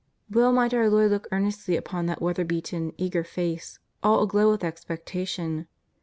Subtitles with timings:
[0.31, 4.63] Well might our Lord look earnestly upon that weather beaten, eager face, all aglow with
[4.63, 5.67] expectation.